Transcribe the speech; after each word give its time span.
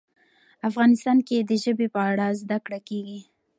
افغانستان 0.69 1.17
کې 1.27 1.37
د 1.49 1.51
ژبې 1.63 1.87
په 1.95 2.01
اړه 2.11 2.27
زده 2.41 2.57
کړه 2.65 2.79
کېږي. 2.87 3.19